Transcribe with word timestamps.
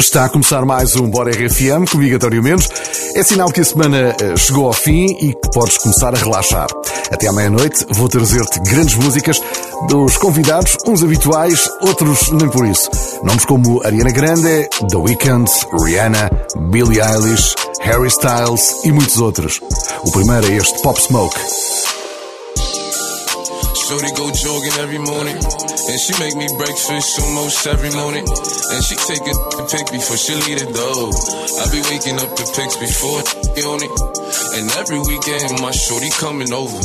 Está 0.00 0.24
a 0.24 0.28
começar 0.30 0.64
mais 0.64 0.96
um 0.96 1.10
Bora 1.10 1.30
RFM 1.30 1.84
António 2.14 2.42
Mendes. 2.42 2.70
É 3.14 3.22
sinal 3.22 3.52
que 3.52 3.60
a 3.60 3.64
semana 3.64 4.16
eh, 4.18 4.34
chegou 4.34 4.66
ao 4.66 4.72
fim 4.72 5.04
e 5.20 5.34
que 5.34 5.50
podes 5.52 5.76
começar 5.76 6.14
a 6.14 6.18
relaxar. 6.18 6.68
Até 7.12 7.28
à 7.28 7.32
meia-noite 7.34 7.84
vou 7.90 8.08
trazer-te 8.08 8.60
grandes 8.60 8.94
músicas 8.94 9.38
dos 9.90 10.16
convidados, 10.16 10.78
uns 10.86 11.04
habituais, 11.04 11.68
outros 11.82 12.30
nem 12.30 12.48
por 12.48 12.66
isso. 12.66 12.90
Nomes 13.22 13.44
como 13.44 13.84
Ariana 13.84 14.10
Grande, 14.10 14.70
The 14.90 14.96
Weeknd, 14.96 15.50
Rihanna, 15.84 16.30
Billie 16.70 17.02
Eilish, 17.02 17.54
Harry 17.82 18.08
Styles 18.08 18.82
e 18.84 18.92
muitos 18.92 19.20
outros. 19.20 19.60
O 20.02 20.10
primeiro 20.12 20.50
é 20.50 20.56
este 20.56 20.80
Pop 20.80 20.98
Smoke. 20.98 21.38
Shorty 23.90 24.14
go 24.14 24.30
jogging 24.30 24.78
every 24.78 25.02
morning. 25.02 25.34
And 25.34 25.98
she 25.98 26.14
make 26.22 26.36
me 26.38 26.46
breakfast 26.56 27.18
almost 27.18 27.66
every 27.66 27.90
morning. 27.90 28.22
And 28.22 28.84
she 28.86 28.94
take 28.94 29.18
a 29.18 29.34
pic 29.66 29.90
before 29.90 30.14
she 30.14 30.30
leave 30.46 30.62
the 30.62 30.70
door. 30.70 31.10
I 31.10 31.66
be 31.74 31.82
waking 31.90 32.22
up 32.22 32.30
the 32.38 32.46
pics 32.54 32.78
before 32.78 33.18
on 33.66 33.82
it. 33.82 33.90
And 34.54 34.70
every 34.78 35.00
weekend 35.02 35.58
my 35.60 35.74
shorty 35.74 36.10
coming 36.22 36.52
over. 36.52 36.78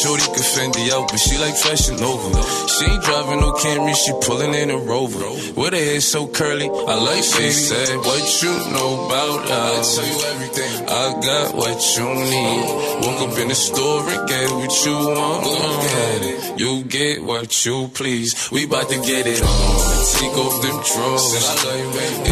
Shorty 0.00 0.24
can 0.32 0.46
Fendi 0.48 0.88
out, 0.96 1.12
but 1.12 1.20
she 1.20 1.36
like 1.36 1.56
fashion 1.60 2.00
over. 2.00 2.32
She 2.72 2.88
ain't 2.88 3.04
driving 3.04 3.40
no 3.40 3.52
Camry, 3.52 3.92
she 3.92 4.16
pulling 4.24 4.54
in 4.54 4.70
a 4.70 4.78
Rover. 4.78 5.28
With 5.60 5.76
her 5.76 5.78
hair 5.78 6.00
so 6.00 6.26
curly, 6.26 6.72
I 6.72 6.94
like 6.96 7.22
she 7.22 7.52
said, 7.52 8.00
What 8.00 8.24
you 8.40 8.52
know 8.72 9.04
about 9.04 9.44
us? 9.44 9.98
I 9.98 10.02
tell 10.02 10.08
you 10.08 10.24
everything. 10.32 10.88
I 10.88 11.06
got 11.20 11.54
what 11.54 11.78
you 12.00 12.08
need. 12.16 12.64
Woke 13.04 13.28
up 13.28 13.38
in 13.44 13.48
the 13.48 13.54
store 13.54 14.08
and 14.08 14.28
get 14.28 14.50
what 14.56 14.72
you 14.86 14.96
want. 14.96 15.44
Look 15.44 15.84
at 15.84 16.22
it. 16.24 16.45
You 16.56 16.84
get 16.84 17.22
what 17.22 17.64
you 17.66 17.88
please. 17.88 18.50
We 18.50 18.66
bout 18.66 18.88
to 18.88 18.96
get 19.02 19.26
it 19.26 19.42
on. 19.42 19.96
Take 20.16 20.36
off 20.38 20.62
them 20.62 20.78
drawers. 20.86 21.34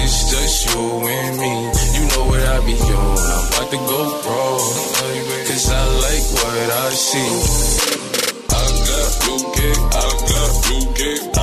It's 0.03 0.31
just 0.31 0.75
you 0.75 0.81
and 0.81 1.39
me. 1.39 1.53
You 1.99 2.05
know 2.09 2.25
what 2.31 2.41
I 2.41 2.65
be 2.65 2.75
on. 2.79 3.19
I'm 3.19 3.49
about 3.49 3.71
to 3.71 3.77
go 3.77 4.01
wrong. 4.25 4.95
Cause 5.49 5.71
I 5.71 5.85
like 6.07 6.27
what 6.39 6.71
I 6.71 6.91
see. 6.91 7.33
I 8.51 8.65
got 8.89 9.13
you 9.27 9.37
get, 9.55 9.79
I 9.93 10.09
got 10.31 10.53
you 10.71 10.81
get, 10.95 11.34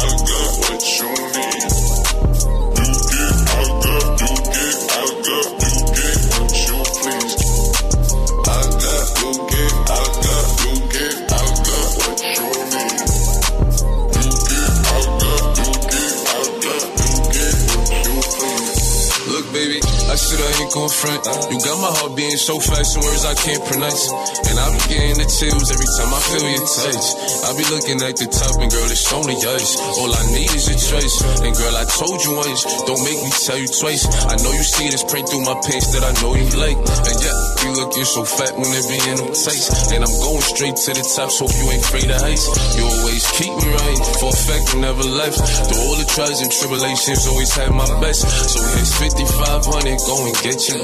I 20.11 20.19
said 20.19 20.43
I 20.43 20.51
ain't 20.59 20.73
gon' 20.75 20.91
front. 20.91 21.23
You 21.23 21.57
got 21.63 21.79
my 21.79 21.87
heart 21.87 22.19
beating 22.19 22.35
so 22.35 22.59
fast, 22.59 22.99
some 22.99 23.03
words 23.07 23.23
I 23.23 23.31
can't 23.31 23.63
pronounce. 23.63 24.11
And 24.43 24.59
I 24.59 24.67
be 24.75 24.83
getting 24.91 25.15
the 25.23 25.27
chills 25.31 25.71
every 25.71 25.87
time 25.95 26.11
I 26.11 26.19
feel 26.19 26.43
your 26.51 26.67
touch. 26.67 27.05
I 27.47 27.49
be 27.55 27.63
looking 27.71 28.03
at 28.03 28.19
the 28.19 28.27
top, 28.27 28.59
and 28.59 28.67
girl, 28.67 28.91
it's 28.91 29.07
only 29.15 29.39
us. 29.39 29.79
All 29.79 30.11
I 30.11 30.23
need 30.35 30.51
is 30.51 30.67
your 30.67 30.83
choice. 30.83 31.15
And 31.47 31.55
girl, 31.55 31.79
I 31.79 31.87
told 31.87 32.19
you 32.27 32.35
once, 32.43 32.59
don't 32.83 32.99
make 33.07 33.23
me 33.23 33.31
tell 33.39 33.55
you 33.55 33.71
twice. 33.71 34.03
I 34.27 34.35
know 34.43 34.51
you 34.51 34.67
see 34.67 34.91
this 34.91 35.07
print 35.07 35.31
through 35.31 35.47
my 35.47 35.55
pants 35.63 35.95
that 35.95 36.03
I 36.03 36.11
know 36.19 36.35
you 36.35 36.51
like. 36.59 36.75
And 36.75 37.17
yeah, 37.23 37.37
you 37.63 37.69
looking 37.79 38.03
so 38.03 38.27
fat 38.27 38.51
when 38.59 38.67
it 38.67 38.83
be 38.91 38.99
in 39.07 39.15
them 39.15 39.31
tights. 39.31 39.95
And 39.95 40.03
I'm 40.03 40.15
going 40.19 40.43
straight 40.43 40.75
to 40.75 40.91
the 40.91 41.07
top, 41.07 41.31
so 41.31 41.47
you 41.47 41.71
ain't 41.71 41.87
afraid 41.87 42.11
of 42.11 42.19
heights. 42.19 42.51
You 42.75 42.83
always 42.83 43.23
keep 43.39 43.53
me 43.63 43.67
right, 43.79 44.01
for 44.19 44.35
a 44.35 44.35
fact 44.35 44.75
you 44.75 44.83
never 44.83 45.07
left. 45.07 45.39
Through 45.71 45.81
all 45.87 45.95
the 45.95 46.07
trials 46.11 46.43
and 46.43 46.51
tribulations, 46.51 47.23
always 47.31 47.55
had 47.55 47.71
my 47.71 47.87
best. 48.03 48.27
So 48.27 48.59
here's 48.75 48.91
5500, 48.99 50.00
go 50.05 50.25
and 50.25 50.35
get 50.41 50.59
you. 50.69 50.81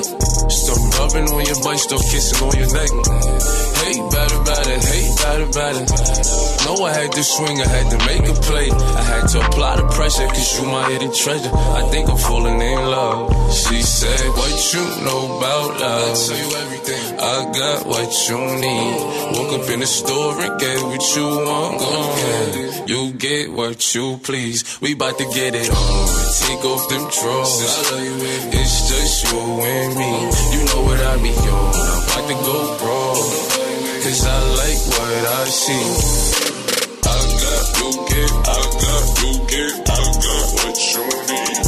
Start 0.50 0.82
rubbing 1.00 1.28
on 1.30 1.44
your 1.46 1.60
butt, 1.64 1.80
start 1.80 2.04
kissing 2.12 2.40
on 2.46 2.54
your 2.58 2.72
neck. 2.73 2.92
Hey, 3.82 3.96
better, 4.12 4.40
better, 4.44 4.78
hey, 4.90 5.06
better, 5.22 5.48
better. 5.54 5.83
Know 6.66 6.83
I 6.83 6.92
had 6.92 7.11
to 7.14 7.23
swing, 7.23 7.61
I 7.61 7.67
had 7.67 7.88
to 7.92 7.98
make 8.05 8.26
a 8.28 8.36
play. 8.48 8.70
I 8.72 9.04
had 9.04 9.28
to 9.30 9.39
apply 9.45 9.78
the 9.78 9.88
pressure, 9.88 10.28
cause 10.28 10.60
you 10.60 10.66
my 10.67 10.83
hidden 10.92 11.14
treasure. 11.14 11.52
I 11.54 11.82
think 11.92 12.10
I'm 12.10 12.17
falling 12.17 12.60
in 12.60 12.80
love. 12.92 13.32
She 13.54 13.82
said, 13.82 14.28
What 14.36 14.73
you 14.73 14.83
know 15.05 15.22
about 15.38 15.82
us? 15.82 16.30
I 16.30 16.36
tell 16.36 16.44
you 16.44 16.58
everything. 16.64 17.20
I 17.20 17.38
got 17.61 17.80
what 17.88 18.11
you 18.28 18.39
need. 18.66 18.95
Woke 19.36 19.54
up 19.60 19.70
in 19.70 19.80
the 19.80 19.88
store 19.88 20.42
and 20.42 20.60
get 20.60 20.78
what 20.84 21.04
you 21.16 21.28
want. 21.48 21.80
Go 21.80 21.92
ahead. 22.11 22.89
You 22.89 23.11
get 23.14 23.52
what 23.52 23.95
you 23.95 24.17
please. 24.23 24.80
We 24.82 24.94
bout 24.94 25.17
to 25.17 25.26
get 25.34 25.55
it 25.55 25.70
on. 25.70 26.17
Take 26.44 26.64
off 26.66 26.89
them 26.89 27.05
drawers. 27.16 27.64
It's 28.60 28.89
just 28.89 29.07
you 29.08 29.40
and 29.40 29.95
me. 29.95 30.12
You 30.52 30.62
know 30.68 30.82
what 30.84 31.00
I 31.00 31.16
be 31.23 31.32
on. 31.32 31.73
I'm 31.76 32.04
about 32.04 32.28
to 32.28 32.36
go 32.44 32.58
wrong. 32.84 33.23
Cause 34.04 34.26
I 34.26 34.40
like 34.60 34.82
what 34.95 35.23
I 35.28 35.45
see. 35.45 35.88
I 37.04 37.20
got 37.44 37.66
you 37.80 37.90
get, 38.12 38.32
I 38.48 38.62
got 38.84 39.06
you 39.23 39.32
get, 39.48 39.73
I 39.90 40.02
got 40.26 40.46
what 40.60 40.78
you 40.92 41.04
need. 41.30 41.67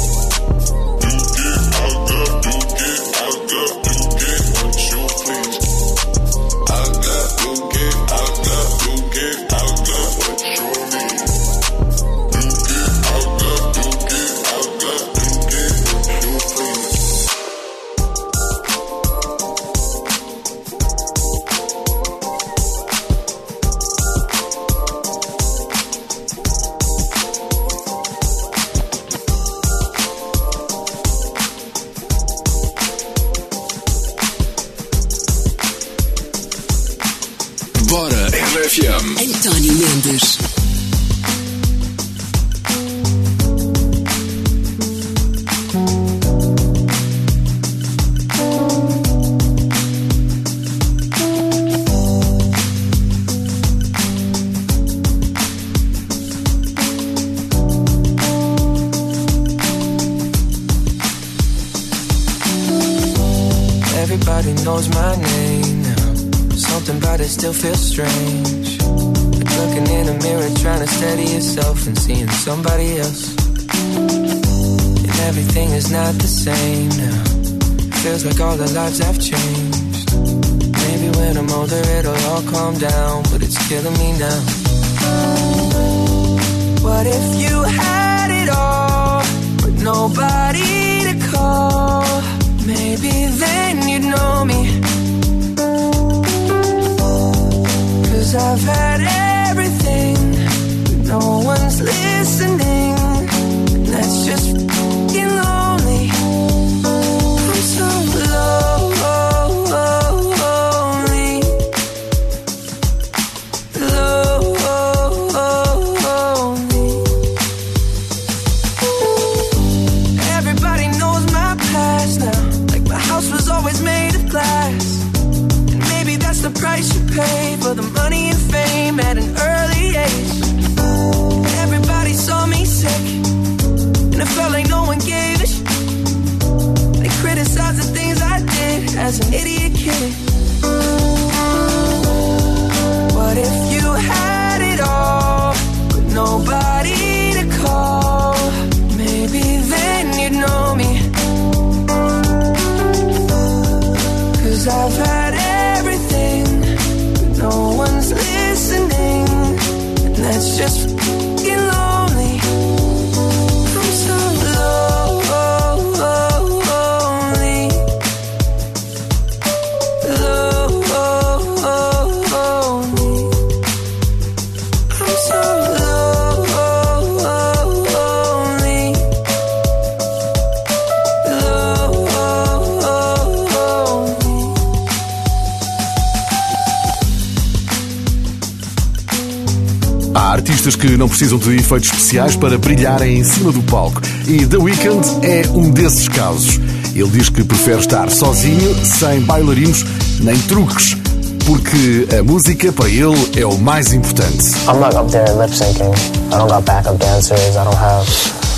Precisam 191.29 191.37
de 191.37 191.55
efeitos 191.57 191.89
especiais 191.89 192.35
para 192.35 192.57
brilharem 192.57 193.19
em 193.19 193.23
cima 193.23 193.51
do 193.51 193.61
palco. 193.63 194.01
E 194.27 194.47
The 194.47 194.57
Weeknd 194.57 195.05
é 195.21 195.47
um 195.49 195.69
desses 195.69 196.07
casos. 196.07 196.59
Ele 196.95 197.09
diz 197.09 197.29
que 197.29 197.43
prefere 197.43 197.79
estar 197.79 198.09
sozinho, 198.09 198.75
sem 198.83 199.21
bailarinos 199.21 199.85
nem 200.21 200.37
truques, 200.39 200.97
porque 201.45 202.07
a 202.17 202.23
música 202.23 202.71
para 202.71 202.89
ele 202.89 203.31
é 203.37 203.45
o 203.45 203.57
mais 203.59 203.93
importante. 203.93 204.55
I'm 204.67 204.79
not 204.79 204.95
up 204.95 205.11
there 205.11 205.31
lip 205.33 205.55
syncing. 205.55 205.93
I 206.31 206.37
don't 206.37 206.49
got 206.49 206.65
backup 206.65 206.97
dancers. 206.97 207.55
I 207.55 207.63
don't 207.63 207.77
have 207.77 208.07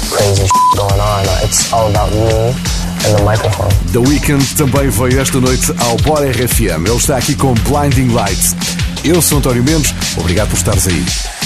crazy 0.10 0.44
shit 0.44 0.78
going 0.78 1.02
on. 1.02 1.44
It's 1.44 1.74
all 1.74 1.90
about 1.90 2.10
me 2.14 2.56
and 3.06 3.18
the 3.18 3.24
microphone. 3.24 3.70
The 3.92 4.00
Weeknd 4.00 4.56
também 4.56 4.90
veio 4.90 5.20
esta 5.20 5.42
noite 5.42 5.74
ao 5.78 5.98
Bora 5.98 6.30
RFM. 6.32 6.88
Ele 6.88 6.96
está 6.96 7.18
aqui 7.18 7.36
com 7.36 7.54
Blinding 7.54 8.14
Lights. 8.14 8.56
Eu 9.04 9.22
sou 9.22 9.40
António 9.40 9.64
Mendes, 9.64 9.94
obrigado 10.18 10.50
por 10.50 10.58
estares 10.58 10.88
aí. 10.88 11.41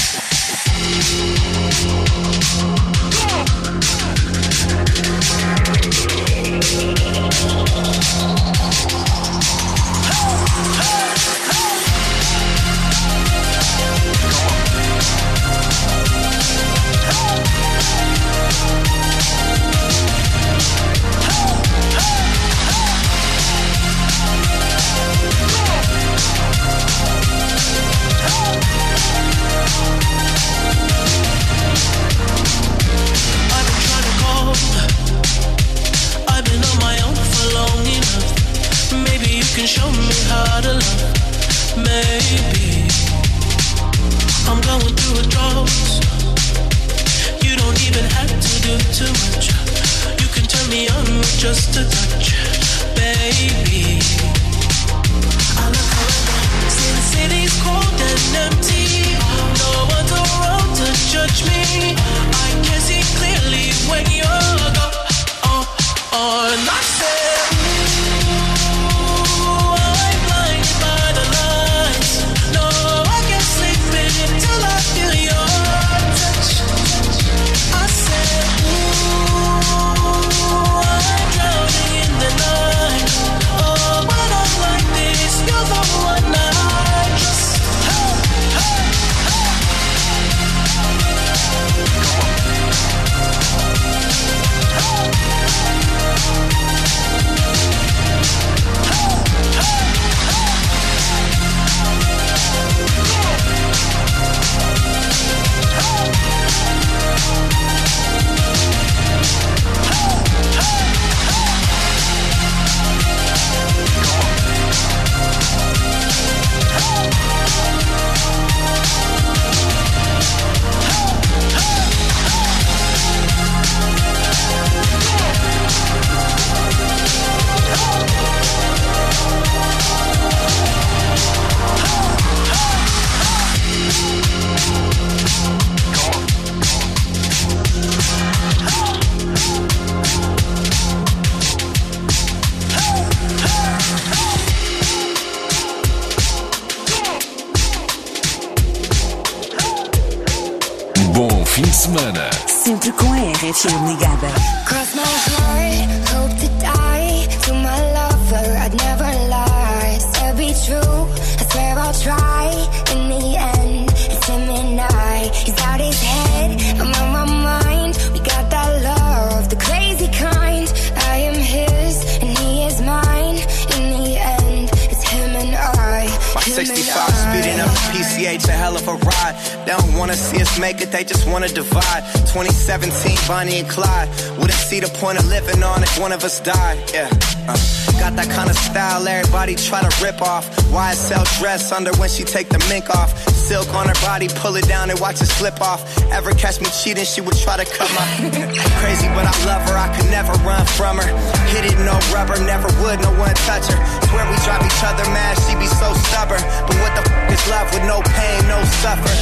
A 178.44 178.51
hell 178.51 178.75
of 178.75 178.85
a 178.87 178.95
ride. 178.95 179.35
They 179.65 179.71
don't 179.71 179.94
wanna 179.95 180.13
see 180.13 180.42
us 180.42 180.59
make 180.59 180.81
it, 180.81 180.92
they 180.92 181.06
just 181.06 181.25
wanna 181.25 181.47
divide. 181.47 182.04
2017, 182.27 183.18
Bonnie 183.30 183.59
and 183.59 183.69
Clyde. 183.69 184.09
Wouldn't 184.37 184.51
see 184.51 184.81
the 184.81 184.89
point 184.99 185.18
of 185.18 185.25
living 185.27 185.63
on 185.63 185.81
if 185.81 185.97
one 185.97 186.11
of 186.11 186.21
us 186.25 186.42
died. 186.42 186.77
Yeah. 186.94 187.07
Uh, 187.47 187.56
got 187.97 188.13
that 188.18 188.30
kind 188.30 188.49
of 188.49 188.57
style 188.57 189.07
everybody 189.07 189.56
try 189.56 189.81
to 189.81 190.04
rip 190.04 190.21
off. 190.21 190.45
YSL 190.69 191.23
dress 191.39 191.71
under 191.71 191.94
when 191.95 192.09
she 192.09 192.23
take 192.23 192.49
the 192.49 192.59
mink 192.69 192.89
off. 192.89 193.34
Silk 193.45 193.69
on 193.78 193.85
her 193.85 194.02
body, 194.02 194.28
pull 194.42 194.56
it 194.56 194.68
down 194.68 194.90
and 194.90 194.99
watch 194.99 195.21
it 195.21 195.30
slip 195.30 195.61
off. 195.61 195.85
Ever 196.09 196.33
catch 196.33 196.59
me 196.59 196.66
cheating, 196.81 197.06
she 197.06 197.21
would 197.21 197.37
try 197.37 197.61
to 197.61 197.66
cut 197.78 197.85
my. 197.94 198.02
Crazy, 198.81 199.06
but 199.14 199.21
I 199.30 199.33
love 199.45 199.61
her, 199.69 199.78
I 199.78 199.85
could 199.94 200.09
never 200.09 200.33
run 200.42 200.66
from 200.66 200.97
her. 200.97 201.06
Hit 201.54 201.69
it, 201.69 201.78
no 201.85 201.94
rubber, 202.09 202.42
never 202.42 202.73
would, 202.81 202.97
no 203.06 203.14
one 203.21 203.37
touch 203.45 203.69
her. 203.69 203.78
Swear 204.09 204.25
we 204.25 204.37
drive 204.42 204.66
each 204.66 204.81
other 204.81 205.06
mad, 205.14 205.37
she 205.45 205.54
be 205.61 205.69
so 205.69 205.94
stubborn. 206.09 206.42
But 206.66 206.73
what 206.81 206.92
the 206.97 207.06
f 207.06 207.37
is 207.37 207.44
love 207.45 207.69
with 207.69 207.85
no 207.85 208.02
pain, 208.18 208.42
no 208.49 208.57
suffer? 208.81 209.14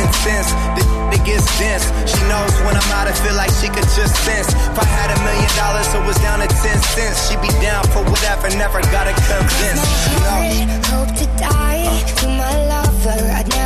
Incense, 0.00 0.48
the 0.80 0.82
it 1.12 1.20
gets 1.28 1.44
dense. 1.60 1.84
She 2.08 2.20
knows 2.32 2.52
when 2.64 2.72
I'm 2.72 2.90
out, 2.96 3.04
I 3.04 3.12
feel 3.12 3.36
like 3.36 3.52
she 3.60 3.68
could 3.68 3.84
just 3.92 4.16
sense. 4.24 4.48
If 4.48 4.80
I 4.80 4.88
had 4.88 5.12
a 5.12 5.18
million 5.28 5.50
dollars, 5.60 5.92
it 5.92 6.00
was 6.08 6.16
down 6.24 6.40
to 6.40 6.48
10 6.48 6.56
cents. 6.96 7.28
She'd 7.28 7.42
be 7.44 7.52
down 7.60 7.84
for 7.92 8.00
whatever, 8.08 8.48
never 8.56 8.80
gotta 8.88 9.12
convince. 9.12 9.84
You 10.08 10.18
know? 10.24 10.40
Hope 10.88 11.12
to 11.20 11.26
die 11.36 11.84
to 12.16 12.26
my 12.32 12.81
lover. 13.04 13.30
I'd 13.30 13.48
never 13.48 13.61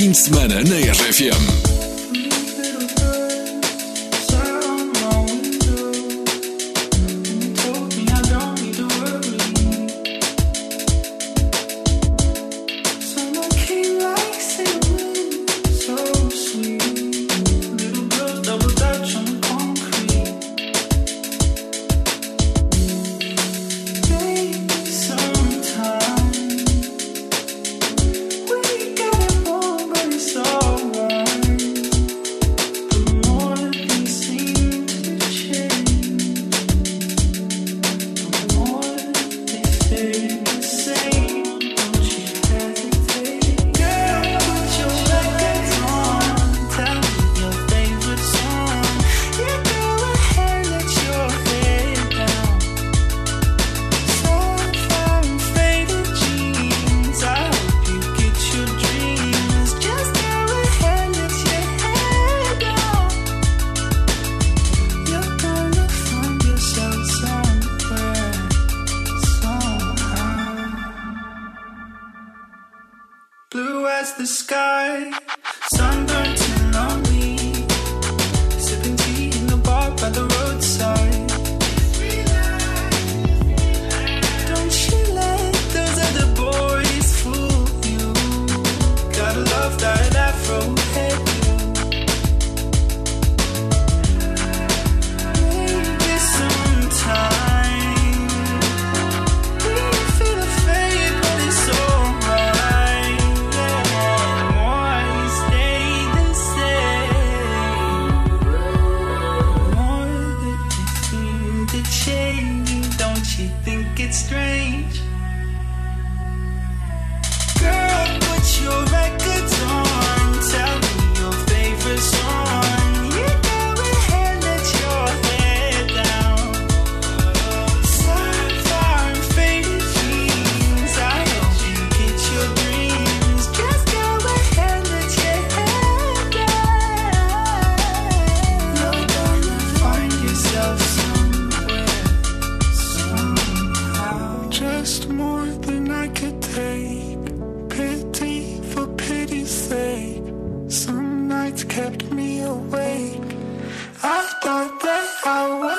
fim 0.00 0.12
de 0.12 0.16
semana 0.16 0.54
na 0.64 0.76
RFM. 0.76 1.69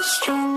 strong. 0.01 0.50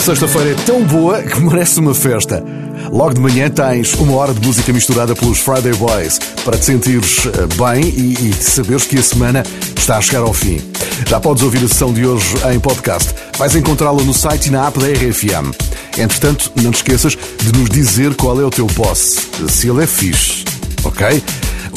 Sexta-feira 0.00 0.50
é 0.50 0.54
tão 0.54 0.82
boa 0.82 1.22
que 1.22 1.40
merece 1.40 1.80
uma 1.80 1.94
festa. 1.94 2.44
Logo 2.90 3.14
de 3.14 3.20
manhã 3.20 3.48
tens 3.48 3.94
uma 3.94 4.14
hora 4.16 4.34
de 4.34 4.46
música 4.46 4.72
misturada 4.72 5.14
pelos 5.14 5.38
Friday 5.38 5.72
Boys 5.74 6.18
para 6.44 6.58
te 6.58 6.64
sentires 6.64 7.26
eh, 7.26 7.30
bem 7.56 7.84
e, 7.88 8.30
e 8.30 8.34
saberes 8.34 8.84
que 8.84 8.98
a 8.98 9.02
semana 9.02 9.42
está 9.76 9.96
a 9.96 10.00
chegar 10.00 10.20
ao 10.20 10.34
fim. 10.34 10.60
Já 11.08 11.20
podes 11.20 11.42
ouvir 11.42 11.64
a 11.64 11.68
sessão 11.68 11.92
de 11.92 12.06
hoje 12.06 12.26
em 12.52 12.60
podcast. 12.60 13.14
Vais 13.38 13.54
encontrá-la 13.56 14.02
no 14.02 14.12
site 14.12 14.46
e 14.46 14.50
na 14.50 14.66
app 14.66 14.78
da 14.78 14.86
RFM. 14.86 15.54
Entretanto, 15.96 16.52
não 16.56 16.70
te 16.70 16.76
esqueças 16.76 17.16
de 17.16 17.58
nos 17.58 17.70
dizer 17.70 18.14
qual 18.14 18.40
é 18.40 18.44
o 18.44 18.50
teu 18.50 18.66
boss, 18.66 19.16
se 19.48 19.68
ele 19.68 19.84
é 19.84 19.86
fixe, 19.86 20.44
ok? 20.82 21.22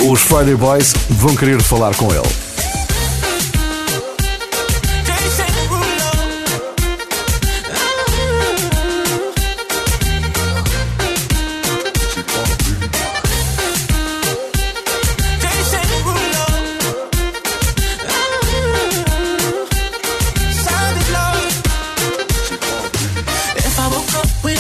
Os 0.10 0.22
Friday 0.22 0.56
Boys 0.56 0.94
vão 1.10 1.36
querer 1.36 1.62
falar 1.62 1.96
com 1.96 2.12
ele. 2.12 2.47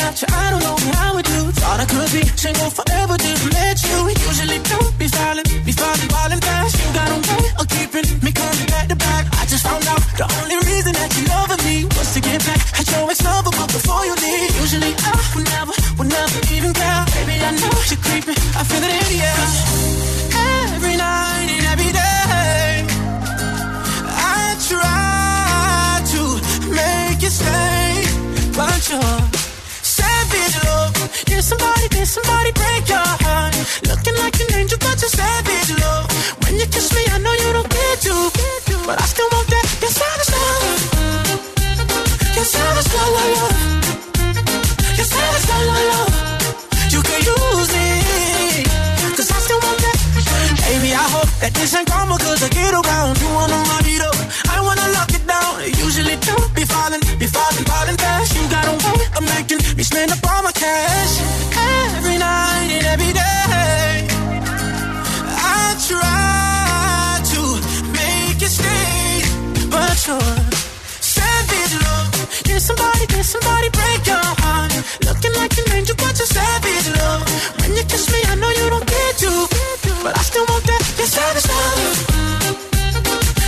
without 0.08 0.22
you, 0.22 0.28
I 0.36 0.52
don't 0.52 0.64
know 0.64 0.78
how 0.96 1.18
I 1.18 1.22
do. 1.22 1.40
Thought 1.52 1.80
I 1.80 1.86
could 1.86 2.12
be 2.12 2.24
single 2.36 2.70
forever, 2.70 3.18
just 3.18 3.44
let 3.52 3.78
you. 3.84 3.98
Usually 4.28 4.60
don't 4.64 4.94
be 5.00 5.08
silent, 5.08 5.48
be 5.66 5.72
falling, 5.72 6.10
falling 6.10 6.42
fast. 6.42 6.76
You 6.80 6.88
got 6.94 7.10
a 7.12 7.20
way 7.28 7.46
of 7.60 7.66
keeping 7.68 8.08
me 8.24 8.32
coming 8.32 8.68
back 8.68 8.88
to 8.88 8.96
back. 8.96 9.24
I 9.40 9.46
just 9.46 9.64
found 9.68 9.86
out 9.88 10.02
the 10.16 10.26
only 10.40 10.58
reason 10.72 10.94
that 10.94 11.12
you 11.18 11.24
love 11.28 11.52
me 11.66 11.86
was 11.86 12.14
to 12.16 12.20
get 12.22 12.40
back 12.46 12.62
at 12.80 12.86
your 12.92 13.10
ex-lover, 13.12 13.52
but 13.52 13.70
before 13.72 14.04
you 14.06 14.16
leave, 14.16 14.52
usually 14.64 14.94
I 14.96 15.14
would 15.36 15.46
never, 15.56 15.74
would 15.98 16.10
never 16.10 16.40
even 16.56 16.72
care. 16.74 17.04
Baby, 17.16 17.36
I 17.44 17.52
know 17.60 17.76
you're 17.90 18.04
creeping, 18.08 18.40
I 18.56 18.62
feel 18.64 18.84
it 18.84 18.92
in 18.92 19.06
the 19.12 19.20
air. 19.28 19.44
Every 20.72 20.96
night 20.96 21.50
and 21.58 21.66
every 21.74 21.92
day, 21.92 22.88
I 24.08 24.56
try 24.72 26.00
to 26.14 26.22
make 26.72 27.20
you 27.22 27.32
stay, 27.32 28.08
but 28.56 28.82
you're 28.90 29.27
did 31.98 32.06
somebody 32.06 32.52
break 32.54 32.86
your 32.94 33.10
heart? 33.26 33.58
Looking 33.90 34.14
like 34.22 34.38
an 34.38 34.54
angel, 34.54 34.78
but 34.78 35.02
you're 35.02 35.10
savage 35.10 35.74
love. 35.82 36.06
When 36.46 36.54
you 36.62 36.68
kiss 36.70 36.94
me, 36.94 37.02
I 37.10 37.18
know 37.18 37.34
you 37.34 37.50
don't 37.58 37.66
care. 37.66 37.98
to, 38.06 38.14
but 38.86 39.02
I 39.02 39.06
still 39.10 39.26
want 39.34 39.50
that. 39.50 39.66
Your 39.82 39.90
savage 39.90 40.30
love. 40.38 40.62
Your 42.38 42.46
savage 42.46 42.90
love, 42.94 43.12
love, 43.18 43.32
love. 43.34 43.58
Your 44.94 45.08
savage 45.10 45.46
love, 45.50 45.66
love, 45.74 45.86
love. 45.90 46.14
You 46.94 47.02
can 47.02 47.18
use 47.18 47.74
it, 47.74 48.70
cause 49.18 49.30
I 49.34 49.40
still 49.42 49.58
want 49.66 49.82
that. 49.82 49.98
Baby, 50.70 50.94
I 50.94 51.06
hope 51.18 51.34
that 51.42 51.50
this 51.58 51.74
ain't 51.74 51.90
karma, 51.90 52.22
cause 52.22 52.46
I 52.46 52.50
get 52.54 52.78
around. 52.78 53.18
You 53.18 53.30
wanna 53.34 53.58
run 53.74 53.86
it 53.90 54.06
up, 54.06 54.22
I 54.54 54.62
wanna 54.62 54.86
lock 54.94 55.10
it 55.18 55.26
down. 55.26 55.66
Usually 55.82 56.14
don't 56.30 56.54
be 56.54 56.62
falling, 56.62 57.02
be 57.18 57.26
falling, 57.26 57.66
falling 57.66 57.98
fast. 57.98 58.38
You 58.38 58.46
got 58.54 58.70
a 58.70 58.76
way 58.86 59.02
of 59.18 59.24
making 59.34 59.66
me 59.74 59.82
spend 59.82 60.14
up 60.14 60.22
all 60.30 60.44
my 60.46 60.54
cash. 60.54 61.47
Try 65.88 67.20
to 67.24 67.42
make 67.96 68.42
stay, 68.44 69.24
but 69.72 69.96
savage 71.00 71.76
love. 71.84 72.12
Somebody, 72.60 73.06
somebody 73.24 73.70
break 73.70 74.06
your 74.06 74.28
heart? 74.44 74.74
Looking 75.08 75.34
like 75.40 75.58
an 75.58 75.72
angel, 75.72 75.96
but 75.96 76.16
savage 76.18 76.90
love. 77.00 77.24
When 77.60 77.72
you 77.78 77.84
kiss 77.84 78.12
me, 78.12 78.20
I 78.28 78.36
know 78.36 78.50
you 78.50 78.70
don't 78.70 78.86
to, 79.24 79.32
but 80.04 80.18
I 80.18 80.22
still 80.24 80.46
want 80.50 80.66
that. 80.66 80.82
You're 80.98 81.08
savage 81.08 81.48
love. 81.48 81.80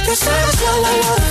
You're 0.07 0.15
savage 0.15 0.61
love, 0.63 1.28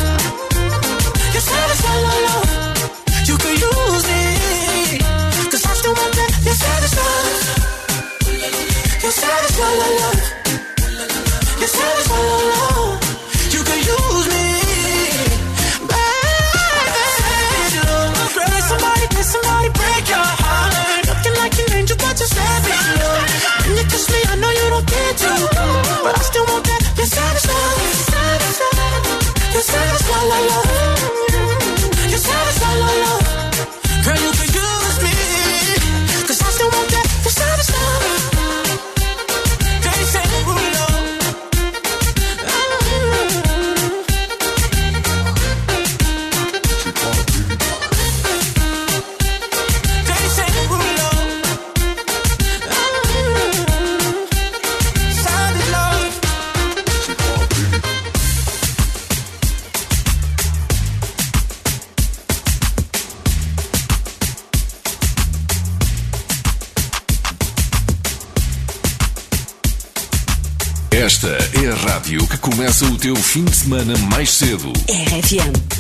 começa 72.59 72.85
o 72.87 72.97
teu 72.99 73.15
fim 73.15 73.45
de 73.45 73.55
semana 73.55 73.97
mais 74.11 74.33
cedo. 74.33 74.73
RFM. 74.89 75.78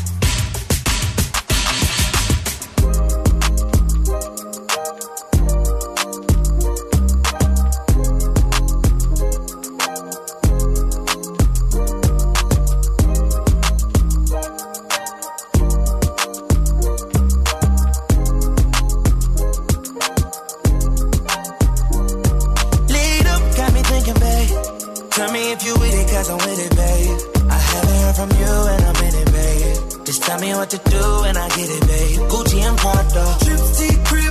Cause 26.18 26.30
I'm 26.30 26.38
with 26.38 26.66
it, 26.66 26.74
babe. 26.76 27.18
I 27.48 27.58
haven't 27.72 27.98
heard 28.02 28.16
from 28.20 28.30
you 28.40 28.54
and 28.72 28.82
I'm 28.88 29.04
in 29.06 29.14
it, 29.22 29.30
babe. 29.38 30.06
Just 30.06 30.22
tell 30.22 30.40
me 30.40 30.50
what 30.54 30.70
to 30.70 30.78
do 30.78 31.04
and 31.28 31.38
I 31.38 31.48
get 31.48 31.68
it, 31.76 31.82
babe. 31.86 32.18
Gucci 32.30 32.58
and 32.68 32.76
Prada. 32.78 33.24
Trip 33.44 33.62
to 33.78 34.27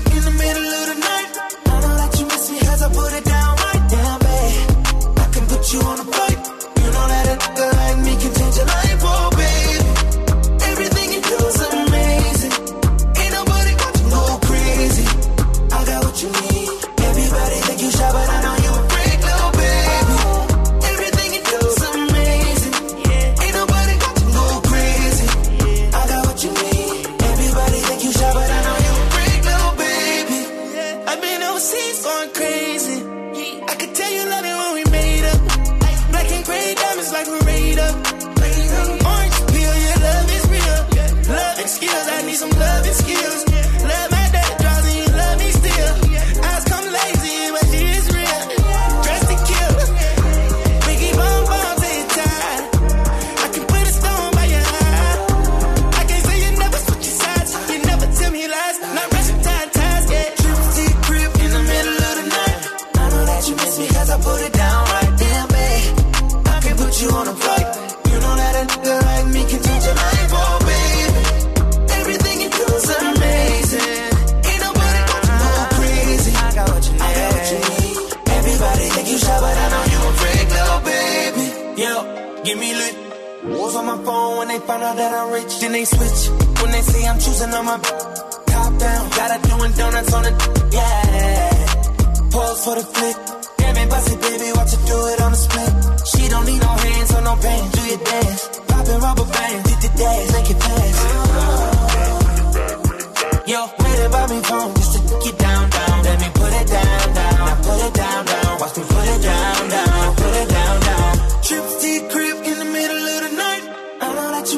they 84.57 84.65
find 84.65 84.83
out 84.83 84.95
that 84.95 85.13
I'm 85.13 85.31
rich. 85.33 85.59
Then 85.59 85.71
they 85.71 85.85
switch 85.85 86.29
when 86.61 86.71
they 86.71 86.81
say 86.81 87.07
I'm 87.07 87.19
choosing 87.19 87.53
on 87.53 87.65
my 87.65 87.77
top 87.77 88.77
down. 88.79 89.09
Gotta 89.09 89.37
doing 89.47 89.71
donuts 89.73 90.13
on 90.13 90.23
the 90.23 90.31
yeah. 90.73 92.29
Pause 92.31 92.63
for 92.65 92.75
the 92.75 92.85
flick. 92.95 93.17
Damn 93.57 93.77
it, 93.77 93.89
bust 93.89 94.13
it, 94.13 94.21
baby, 94.21 94.51
watch 94.55 94.71
her 94.73 94.81
do 94.87 94.97
it 95.13 95.21
on 95.21 95.31
the 95.31 95.39
split. 95.45 95.71
She 96.09 96.29
don't 96.29 96.45
need 96.45 96.61
no 96.61 96.73
hands 96.85 97.11
or 97.13 97.21
no 97.21 97.35
pants. 97.35 97.71
Do 97.77 97.81
your 97.91 98.01
dance, 98.03 98.41
popping 98.67 98.99
rubber 99.05 99.27
bands, 99.35 99.63
did 99.67 99.79
the 99.83 99.89
dash, 99.97 100.27
make 100.33 100.49
it 100.53 100.59
pass. 100.59 100.97
Yo, 103.47 103.59
waiting 103.79 104.11
by 104.11 104.23
me 104.27 104.39
phone 104.43 104.73
just 104.75 104.91
to 104.95 104.99
get 105.23 105.37
down, 105.37 105.69
down. 105.69 106.03
Let 106.03 106.17
me 106.19 106.29
put 106.33 106.51
it 106.61 106.67
down, 106.67 107.13
down. 107.13 107.37
Now 107.47 107.57
put 107.67 107.79
it 107.87 107.93
down, 107.93 108.25
down. 108.25 108.59
Watch 108.59 108.75
me 108.77 108.83
put 108.83 109.07
it 109.07 109.21
down, 109.21 109.69
down. 109.69 110.15
Put 110.15 110.33
it 110.41 110.49
down, 110.49 110.75
down. 110.81 111.13
To 111.47 111.87
your 111.87 112.09
crib 112.11 112.46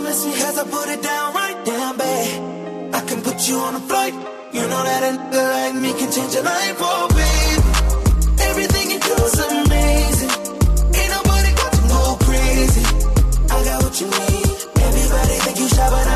you 0.09 0.33
as 0.33 0.57
I 0.57 0.63
put 0.63 0.89
it 0.89 1.01
down 1.03 1.33
right 1.35 1.65
down, 1.65 1.97
babe. 1.97 2.95
I 2.95 3.01
can 3.01 3.21
put 3.21 3.47
you 3.47 3.57
on 3.57 3.75
a 3.75 3.79
flight. 3.79 4.13
You 4.53 4.61
know 4.61 4.81
that 4.89 5.01
a 5.05 5.11
nigga 5.17 5.43
like 5.53 5.75
me 5.83 5.91
can 5.99 6.11
change 6.11 6.33
your 6.33 6.43
life, 6.43 6.77
oh 6.79 7.05
babe. 7.19 7.61
Everything 8.49 8.85
you 8.89 8.99
do 8.99 9.15
is 9.29 9.37
amazing. 9.37 10.33
Ain't 10.97 11.11
nobody 11.13 11.51
got 11.61 11.71
to 11.77 11.81
go 11.93 12.01
crazy. 12.25 12.85
I 13.53 13.57
got 13.69 13.77
what 13.83 13.95
you 14.01 14.07
need. 14.09 14.49
Everybody 14.87 15.35
think 15.45 15.59
you 15.59 15.67
shy, 15.69 15.89
but 15.93 16.08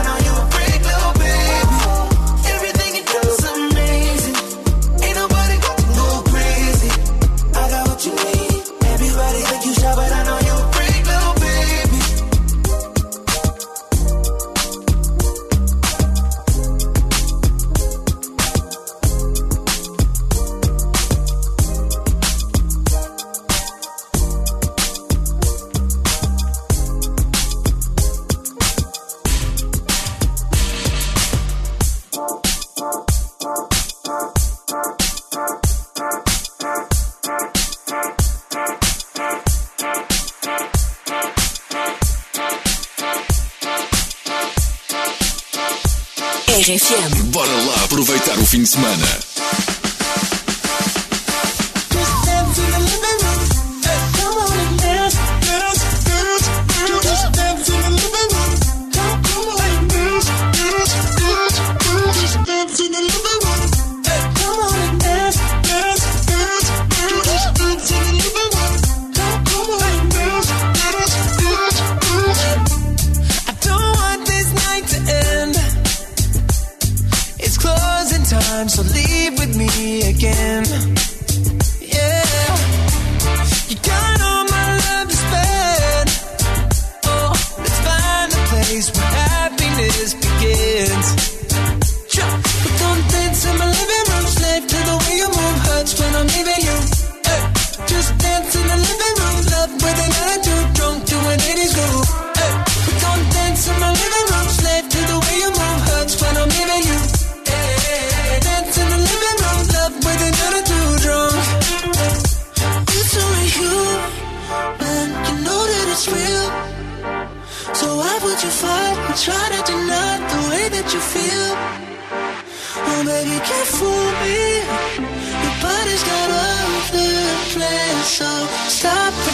Bora 47.26 47.52
lá 47.52 47.84
aproveitar 47.84 48.40
o 48.40 48.46
fim 48.46 48.64
de 48.64 48.70
semana. 48.70 49.33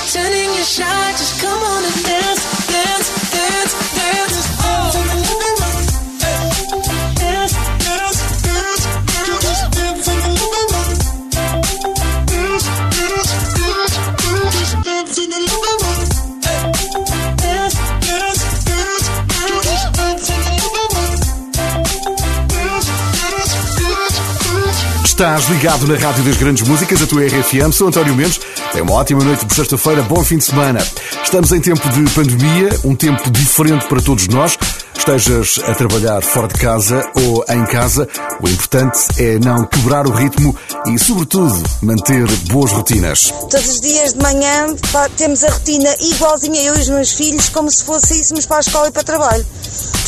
Stop 0.10 0.34
your 0.34 0.64
shy. 0.64 1.12
Just 1.12 1.40
come 1.42 1.62
on 1.62 1.79
Estás 25.20 25.50
ligado 25.50 25.86
na 25.86 25.96
Rádio 25.96 26.24
das 26.24 26.38
Grandes 26.38 26.66
Músicas, 26.66 27.02
a 27.02 27.06
tua 27.06 27.26
RFM. 27.26 27.74
Sou 27.74 27.90
António 27.90 28.16
Mendes. 28.16 28.40
É 28.74 28.82
uma 28.82 28.94
ótima 28.94 29.22
noite 29.22 29.46
de 29.46 29.54
sexta-feira. 29.54 30.02
Bom 30.02 30.24
fim 30.24 30.38
de 30.38 30.46
semana. 30.46 30.80
Estamos 31.22 31.52
em 31.52 31.60
tempo 31.60 31.90
de 31.90 32.10
pandemia, 32.12 32.70
um 32.86 32.96
tempo 32.96 33.30
diferente 33.30 33.86
para 33.90 34.02
todos 34.02 34.30
nós. 34.30 34.58
Estejas 34.98 35.60
a 35.68 35.76
trabalhar 35.76 36.22
fora 36.22 36.48
de 36.48 36.54
casa 36.54 37.06
ou 37.16 37.44
em 37.50 37.66
casa, 37.66 38.08
o 38.42 38.48
importante 38.48 39.00
é 39.18 39.38
não 39.40 39.66
quebrar 39.66 40.08
o 40.08 40.12
ritmo 40.12 40.56
e, 40.88 40.98
sobretudo, 40.98 41.64
manter 41.82 42.26
boas 42.50 42.72
rotinas. 42.72 43.34
Todos 43.50 43.68
os 43.68 43.82
dias 43.82 44.14
de 44.14 44.22
manhã 44.22 44.68
temos 45.18 45.44
a 45.44 45.50
rotina 45.50 45.94
igualzinha 46.00 46.62
eu 46.62 46.76
e 46.78 46.80
os 46.80 46.88
meus 46.88 47.12
filhos, 47.12 47.50
como 47.50 47.70
se 47.70 47.84
fôssemos 47.84 48.46
para 48.46 48.58
a 48.58 48.62
escola 48.62 48.88
e 48.88 48.92
para 48.92 49.02
o 49.02 49.06
trabalho. 49.06 49.46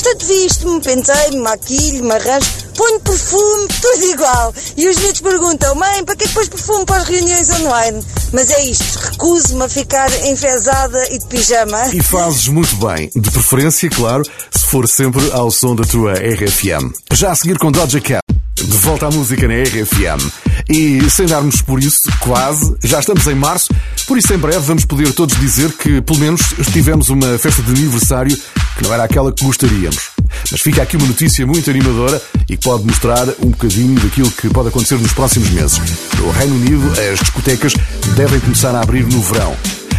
Portanto, 0.01 0.25
visto-me, 0.25 0.81
pentei-me, 0.81 1.41
maquilho-me, 1.41 2.11
arranjo, 2.11 2.60
ponho 2.81 2.99
perfume, 3.01 3.67
tudo 3.79 4.05
igual. 4.05 4.53
E 4.75 4.87
os 4.87 4.97
miúdos 4.97 5.21
perguntam, 5.21 5.75
mãe, 5.75 6.03
para 6.03 6.15
que 6.15 6.23
é 6.23 6.27
que 6.27 6.33
pões 6.33 6.49
perfume 6.49 6.83
para 6.83 6.97
as 6.97 7.07
reuniões 7.07 7.49
online? 7.51 8.03
Mas 8.33 8.49
é 8.49 8.65
isto, 8.65 8.97
recuso-me 8.97 9.63
a 9.63 9.69
ficar 9.69 10.09
enfesada 10.25 11.13
e 11.13 11.19
de 11.19 11.25
pijama. 11.27 11.93
E 11.93 12.01
fazes 12.01 12.47
muito 12.47 12.75
bem, 12.77 13.11
de 13.15 13.29
preferência, 13.29 13.87
claro, 13.87 14.23
se 14.49 14.65
for 14.65 14.87
sempre 14.87 15.31
ao 15.31 15.51
som 15.51 15.75
da 15.75 15.83
tua 15.83 16.13
RFM. 16.13 16.91
Já 17.13 17.31
a 17.31 17.35
seguir 17.35 17.59
com 17.59 17.71
Doja 17.71 18.01
Cat. 18.01 18.21
De 18.55 18.77
volta 18.77 19.07
à 19.07 19.11
música 19.11 19.47
na 19.47 19.55
RFM. 19.61 20.31
E 20.69 21.09
sem 21.09 21.25
darmos 21.25 21.61
por 21.61 21.79
isso, 21.79 21.99
quase, 22.19 22.75
já 22.83 22.99
estamos 22.99 23.25
em 23.27 23.35
março, 23.35 23.73
por 24.07 24.17
isso 24.17 24.33
em 24.33 24.37
breve 24.37 24.59
vamos 24.59 24.85
poder 24.85 25.13
todos 25.13 25.39
dizer 25.39 25.71
que 25.73 26.01
pelo 26.01 26.19
menos 26.19 26.41
tivemos 26.71 27.09
uma 27.09 27.37
festa 27.37 27.61
de 27.61 27.71
aniversário 27.71 28.37
que 28.77 28.83
não 28.83 28.93
era 28.93 29.03
aquela 29.03 29.31
que 29.31 29.43
gostaríamos. 29.43 30.20
Mas 30.51 30.61
fica 30.61 30.81
aqui 30.81 30.97
uma 30.97 31.07
notícia 31.07 31.45
muito 31.45 31.69
animadora 31.69 32.21
e 32.49 32.57
que 32.57 32.63
pode 32.63 32.85
mostrar 32.85 33.27
um 33.39 33.49
bocadinho 33.49 33.99
daquilo 33.99 34.31
que 34.31 34.49
pode 34.49 34.69
acontecer 34.69 34.97
nos 34.97 35.13
próximos 35.13 35.49
meses. 35.49 35.79
No 36.17 36.31
Reino 36.31 36.55
Unido, 36.55 36.91
as 36.99 37.19
discotecas 37.19 37.73
devem 38.15 38.39
começar 38.39 38.75
a 38.75 38.81
abrir 38.81 39.05
no 39.05 39.21
verão. 39.21 39.55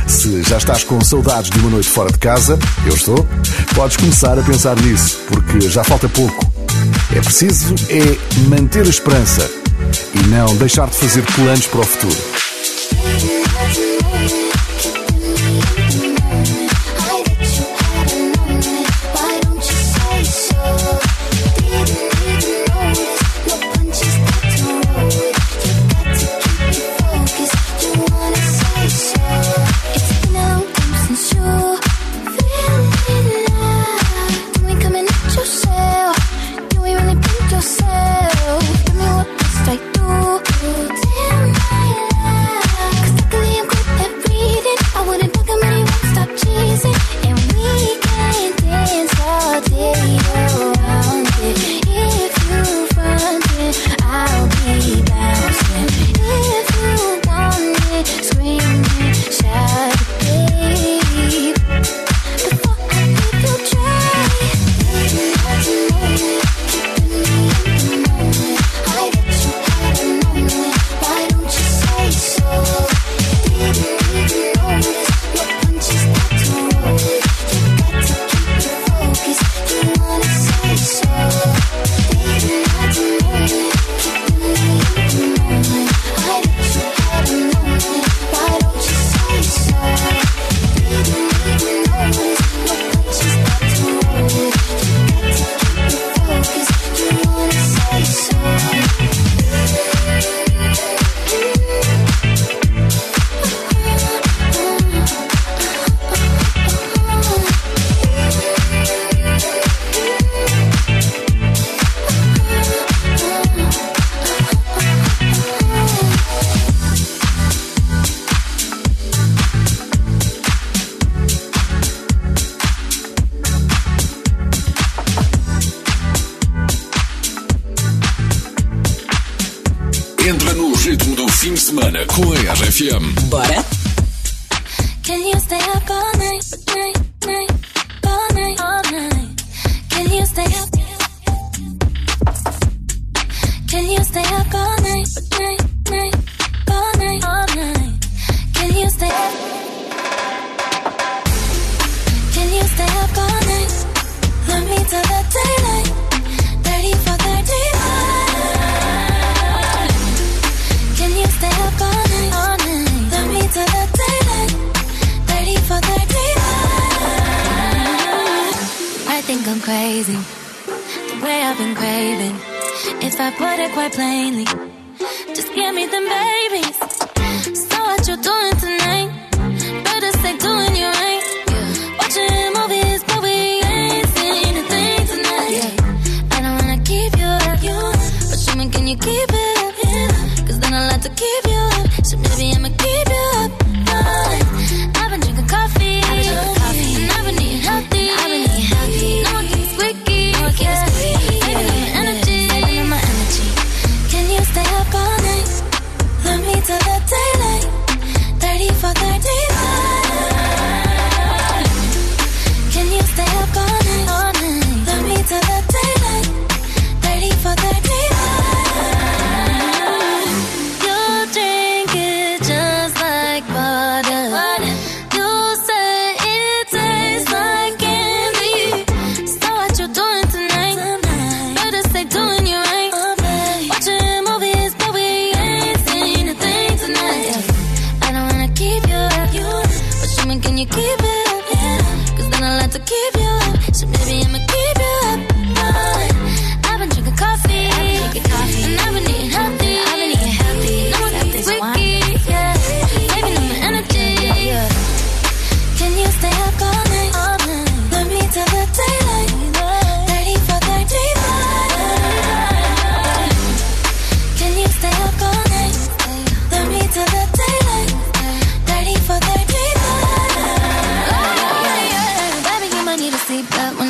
Se 0.06 0.42
já 0.42 0.58
estás 0.58 0.84
com 0.84 1.00
saudades 1.00 1.50
de 1.50 1.58
uma 1.58 1.70
noite 1.70 1.88
fora 1.88 2.10
de 2.10 2.18
casa, 2.18 2.58
eu 2.84 2.94
estou, 2.94 3.26
podes 3.74 3.96
começar 3.96 4.38
a 4.38 4.42
pensar 4.42 4.78
nisso, 4.80 5.18
porque 5.28 5.60
já 5.60 5.82
falta 5.84 6.08
pouco. 6.08 6.52
É 7.14 7.20
preciso 7.20 7.74
é 7.88 8.48
manter 8.48 8.86
a 8.86 8.90
esperança 8.90 9.50
e 10.14 10.26
não 10.28 10.56
deixar 10.56 10.88
de 10.88 10.96
fazer 10.96 11.22
planos 11.34 11.66
para 11.66 11.80
o 11.80 11.84
futuro. 11.84 12.51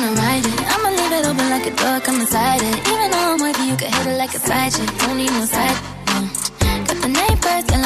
I'ma 0.03 0.19
ride 0.19 0.45
it. 0.45 0.59
I'ma 0.67 0.89
leave 0.89 1.13
it 1.13 1.25
open 1.25 1.49
like 1.49 1.65
a 1.65 1.73
door, 1.79 1.99
come 2.01 2.19
inside 2.19 2.61
it. 2.61 2.75
Even 2.91 3.09
though 3.11 3.31
I'm 3.31 3.41
with 3.41 3.57
you, 3.59 3.71
you 3.71 3.77
can 3.77 3.89
hit 3.89 4.07
it 4.07 4.17
like 4.17 4.33
a 4.35 4.39
side 4.39 4.73
chick. 4.73 4.89
Don't 4.99 5.15
need 5.15 5.31
no 5.31 5.45
side. 5.45 5.77
No. 6.07 6.27
Got 6.87 6.97
the 7.03 7.07
neighbors 7.07 7.39
birds 7.39 7.71
and 7.71 7.85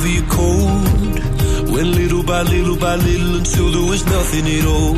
whenever 0.00 0.08
you're 0.08 0.30
cold. 0.30 1.70
Went 1.70 1.88
little 1.94 2.22
by 2.22 2.42
little 2.42 2.76
by 2.76 2.96
little 2.96 3.36
until 3.36 3.70
there 3.72 3.90
was 3.90 4.04
nothing 4.06 4.46
at 4.46 4.66
all. 4.66 4.96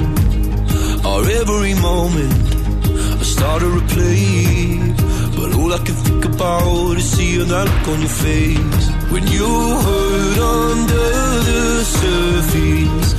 Our 1.07 1.25
every 1.41 1.75
moment 1.75 2.33
I 3.21 3.25
started 3.25 3.73
to 3.79 3.83
play, 3.95 4.79
But 5.37 5.55
all 5.59 5.73
I 5.73 5.79
can 5.79 5.97
think 6.07 6.25
about 6.25 6.97
is 6.97 7.11
seeing 7.11 7.49
that 7.49 7.67
look 7.69 7.88
on 7.88 8.01
your 8.01 8.17
face. 8.27 8.85
When 9.12 9.27
you 9.27 9.51
hurt 9.87 10.38
under 10.61 11.09
the 11.51 11.85
surface, 12.01 13.11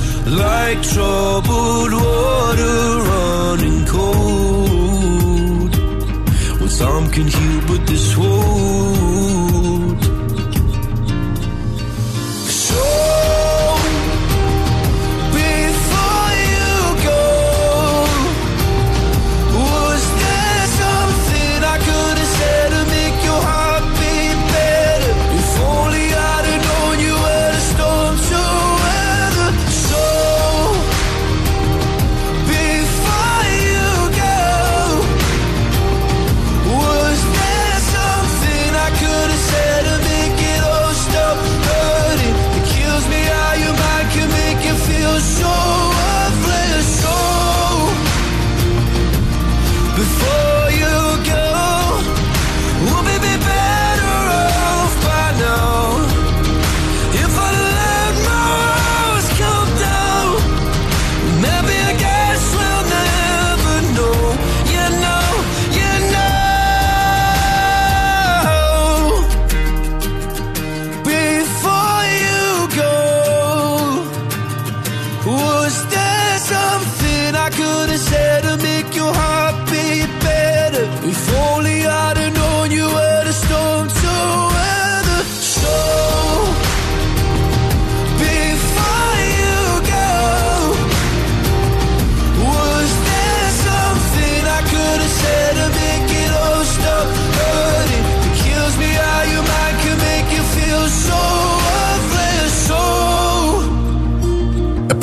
like 0.42 0.80
troubled 0.82 1.92
water 1.92 2.78
running 3.10 3.86
cold. 3.86 5.72
When 6.60 6.68
some 6.68 7.10
can 7.10 7.26
heal, 7.26 7.60
but 7.68 7.86
this 7.86 8.16
wound. 8.16 8.53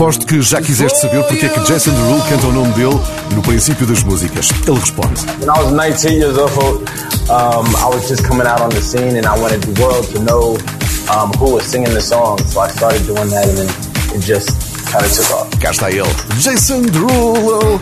Aposto 0.01 0.25
que 0.25 0.41
já 0.41 0.59
quiseste 0.59 0.99
saber 0.99 1.23
porque 1.25 1.45
é 1.45 1.49
que 1.49 1.59
Jason 1.59 1.91
Derulo 1.91 2.23
canta 2.27 2.47
o 2.47 2.51
nome 2.51 2.73
dele 2.73 2.99
no 3.35 3.41
princípio 3.43 3.85
das 3.85 4.01
músicas. 4.01 4.49
Ele 4.65 4.79
responde. 4.79 5.21
When 5.39 5.47
I 5.47 5.61
was 5.61 5.71
19 5.71 6.17
years 6.17 6.37
old, 6.39 6.89
um, 7.29 7.67
I 7.77 7.87
was 7.87 8.09
just 8.09 8.27
coming 8.27 8.47
out 8.47 8.61
on 8.61 8.69
the 8.69 8.81
scene 8.81 9.15
and 9.15 9.27
I 9.27 9.39
wanted 9.39 9.61
the 9.61 9.79
world 9.79 10.07
to 10.13 10.19
know 10.23 10.57
um, 11.15 11.29
who 11.37 11.53
was 11.53 11.65
singing 11.65 11.93
the 11.93 12.01
song. 12.01 12.39
So 12.47 12.61
I 12.61 12.69
started 12.69 13.05
doing 13.05 13.29
that 13.29 13.47
and 13.47 13.59
then 13.59 13.69
it 14.15 14.25
just 14.25 14.49
kind 14.91 15.05
of 15.05 15.11
took 15.13 15.29
off. 15.37 15.49
Cá 15.59 15.69
está 15.69 15.91
ele, 15.91 16.09
Jason 16.39 16.81
Derulo. 16.81 17.79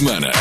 Ritmo 0.00 0.39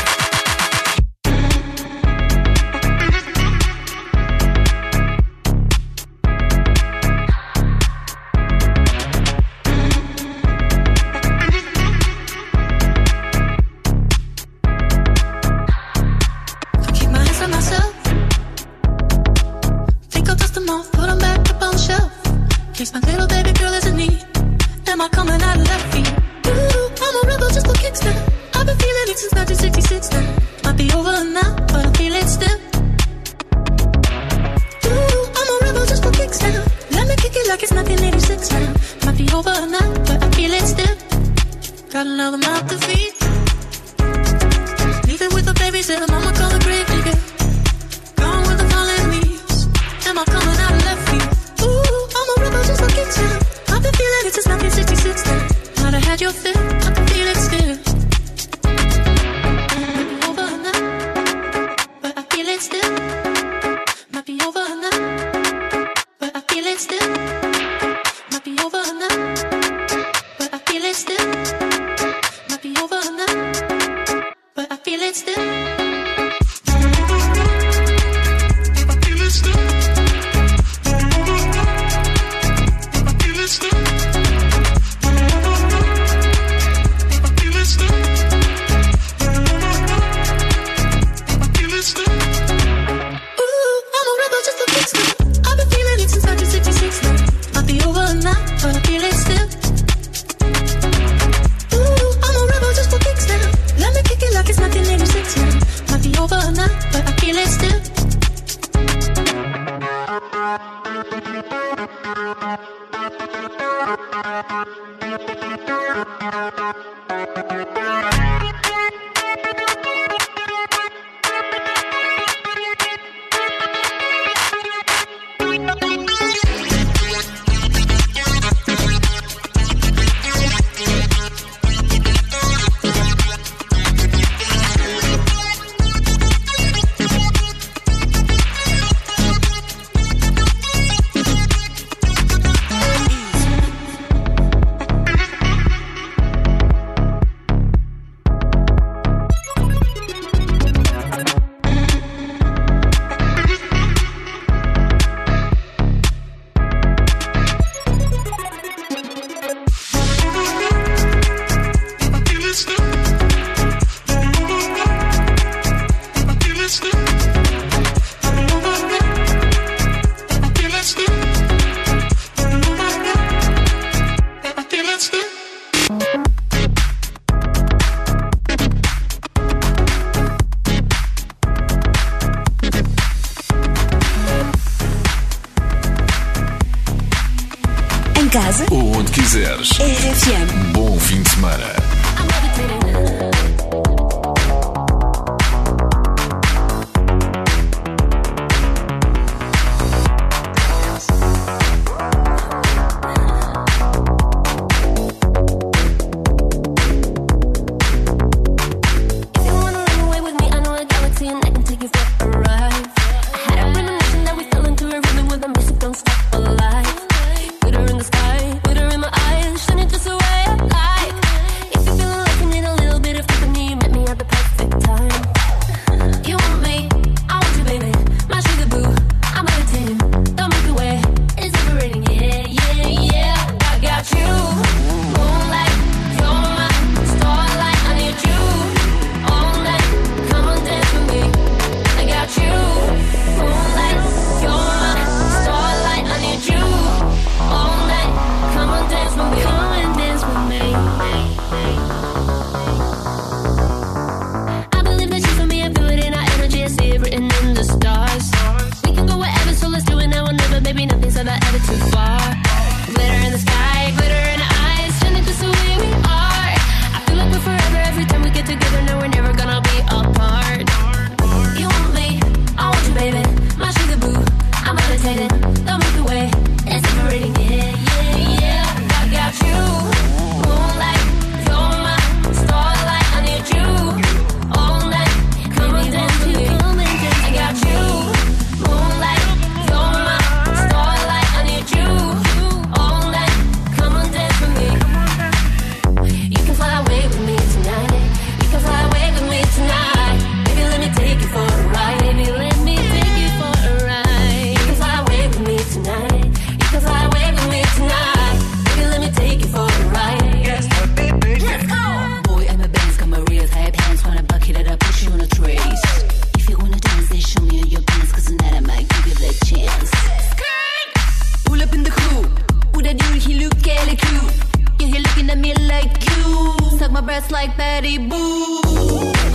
breasts 327.09 327.31
like 327.31 327.57
Betty 327.57 327.97
Boo. 327.97 328.61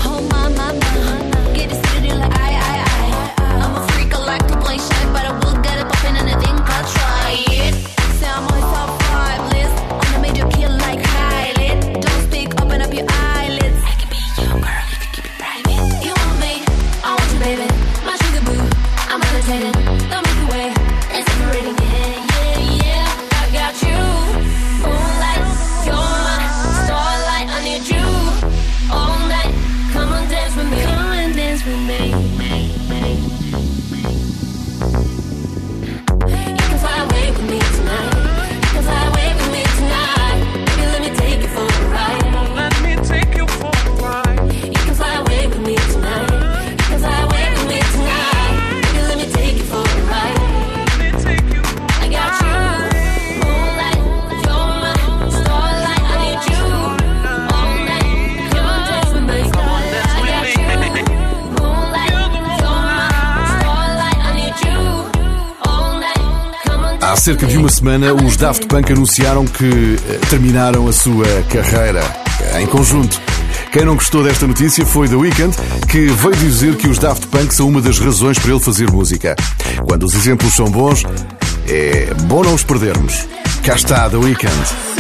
Oh 0.07 0.29
my, 0.31 0.49
my, 0.51 0.72
my. 0.72 1.55
Get 1.57 1.72
it 1.72 1.87
city 1.87 2.12
like 2.12 2.33
I 2.33 2.54
cerca 67.25 67.47
de 67.47 67.57
uma 67.57 67.70
semana, 67.70 68.12
os 68.12 68.37
Daft 68.37 68.66
Punk 68.66 68.93
anunciaram 68.93 69.47
que 69.47 69.64
eh, 69.64 70.20
terminaram 70.29 70.87
a 70.87 70.93
sua 70.93 71.25
carreira 71.49 72.03
em 72.61 72.66
conjunto. 72.66 73.18
Quem 73.72 73.83
não 73.87 73.95
gostou 73.95 74.22
desta 74.22 74.47
notícia 74.47 74.85
foi 74.85 75.09
The 75.09 75.16
Weeknd, 75.16 75.57
que 75.89 76.09
veio 76.09 76.37
dizer 76.37 76.77
que 76.77 76.87
os 76.87 76.99
Daft 76.99 77.27
Punk 77.29 77.55
são 77.55 77.66
uma 77.66 77.81
das 77.81 77.99
razões 77.99 78.39
para 78.39 78.51
ele 78.51 78.61
fazer 78.61 78.91
música. 78.91 79.35
Quando 79.89 80.03
os 80.03 80.14
exemplos 80.14 80.53
são 80.53 80.66
bons, 80.66 81.03
é 81.66 82.12
bom 82.25 82.43
não 82.43 82.53
os 82.53 82.62
perdermos. 82.62 83.27
Cá 83.62 83.75
está 83.75 84.11
The 84.11 84.18
Weeknd. 84.18 84.93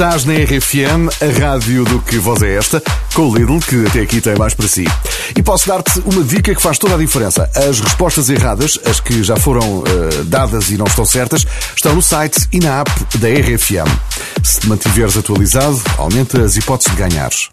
Estás 0.00 0.24
na 0.24 0.32
RFM, 0.32 1.10
a 1.20 1.46
rádio 1.46 1.84
do 1.84 2.00
que 2.00 2.16
voz 2.16 2.40
é 2.40 2.56
esta, 2.56 2.82
com 3.12 3.28
o 3.28 3.36
Lidl, 3.36 3.60
que 3.60 3.84
até 3.86 4.00
aqui 4.00 4.18
tem 4.18 4.34
mais 4.34 4.54
para 4.54 4.66
si. 4.66 4.86
E 5.36 5.42
posso 5.42 5.68
dar-te 5.68 6.00
uma 6.06 6.24
dica 6.24 6.54
que 6.54 6.62
faz 6.62 6.78
toda 6.78 6.94
a 6.94 6.96
diferença. 6.96 7.50
As 7.54 7.80
respostas 7.80 8.30
erradas, 8.30 8.78
as 8.86 8.98
que 8.98 9.22
já 9.22 9.36
foram 9.36 9.84
eh, 9.86 10.22
dadas 10.24 10.70
e 10.70 10.78
não 10.78 10.86
estão 10.86 11.04
certas, 11.04 11.46
estão 11.76 11.94
no 11.94 12.00
site 12.00 12.48
e 12.50 12.60
na 12.60 12.80
app 12.80 12.90
da 13.18 13.28
RFM. 13.28 13.86
Se 14.42 14.60
te 14.60 14.68
mantiveres 14.70 15.18
atualizado, 15.18 15.78
aumenta 15.98 16.42
as 16.44 16.56
hipóteses 16.56 16.96
de 16.96 17.02
ganhares. 17.02 17.49